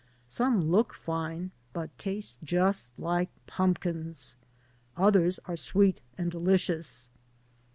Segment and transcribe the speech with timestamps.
[0.27, 4.33] Some look fine but taste just like pumpkins.
[4.97, 7.11] Others are sweet and delicious.